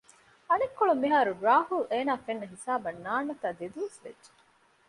[0.49, 4.31] އަނެއްކޮޅުން މިހާރު ރާހުލް އޭނާ ފެންނަ ހިސާބަށް ނާންނަތާ ދެދުވަސް ވެއްޖެ